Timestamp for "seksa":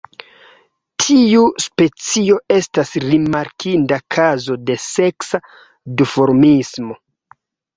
4.87-5.41